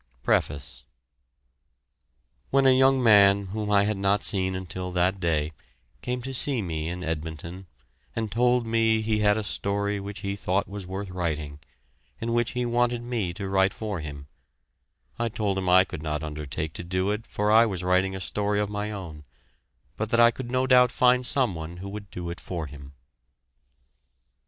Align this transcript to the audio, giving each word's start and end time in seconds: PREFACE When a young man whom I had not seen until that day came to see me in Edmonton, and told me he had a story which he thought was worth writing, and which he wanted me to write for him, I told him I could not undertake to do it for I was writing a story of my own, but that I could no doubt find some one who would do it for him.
PREFACE 0.23 0.83
When 2.49 2.65
a 2.65 2.71
young 2.75 3.03
man 3.03 3.45
whom 3.53 3.69
I 3.69 3.83
had 3.83 3.97
not 3.97 4.23
seen 4.23 4.55
until 4.55 4.89
that 4.93 5.19
day 5.19 5.51
came 6.01 6.23
to 6.23 6.33
see 6.33 6.63
me 6.63 6.89
in 6.89 7.03
Edmonton, 7.03 7.67
and 8.15 8.31
told 8.31 8.65
me 8.65 9.01
he 9.01 9.19
had 9.19 9.37
a 9.37 9.43
story 9.43 9.99
which 9.99 10.21
he 10.21 10.35
thought 10.35 10.67
was 10.67 10.87
worth 10.87 11.11
writing, 11.11 11.59
and 12.19 12.33
which 12.33 12.53
he 12.53 12.65
wanted 12.65 13.03
me 13.03 13.31
to 13.33 13.47
write 13.47 13.75
for 13.75 13.99
him, 13.99 14.25
I 15.19 15.29
told 15.29 15.55
him 15.59 15.69
I 15.69 15.83
could 15.83 16.01
not 16.01 16.23
undertake 16.23 16.73
to 16.73 16.83
do 16.83 17.11
it 17.11 17.27
for 17.27 17.51
I 17.51 17.67
was 17.67 17.83
writing 17.83 18.15
a 18.15 18.19
story 18.19 18.59
of 18.59 18.71
my 18.71 18.89
own, 18.91 19.23
but 19.97 20.09
that 20.09 20.19
I 20.19 20.31
could 20.31 20.49
no 20.49 20.65
doubt 20.65 20.91
find 20.91 21.23
some 21.23 21.53
one 21.53 21.77
who 21.77 21.89
would 21.89 22.09
do 22.09 22.31
it 22.31 22.39
for 22.39 22.65
him. 22.65 22.93